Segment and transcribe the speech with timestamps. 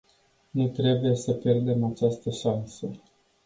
[0.51, 2.89] Nu trebuie să pierdem această șansă.